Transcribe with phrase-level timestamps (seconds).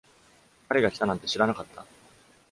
[0.67, 1.85] 彼が来たなんて知らなかった！